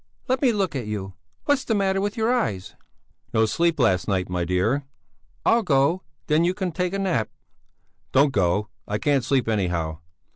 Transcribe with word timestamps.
"Let 0.27 0.41
me 0.41 0.51
look 0.51 0.75
at 0.75 0.87
you! 0.87 1.13
What's 1.45 1.63
the 1.63 1.75
matter 1.75 2.01
with 2.01 2.17
your 2.17 2.33
eyes?" 2.33 2.75
"No 3.35 3.45
sleep 3.45 3.79
last 3.79 4.07
night, 4.07 4.29
my 4.29 4.43
dear!" 4.43 4.87
"I'll 5.45 5.61
go, 5.61 6.01
then 6.25 6.43
you 6.43 6.55
can 6.55 6.71
take 6.71 6.93
a 6.93 6.97
nap." 6.97 7.29
"Don't 8.11 8.31
go! 8.33 8.69
I 8.87 8.97
can't 8.97 9.23
sleep 9.23 9.47
anyhow!" 9.47 9.99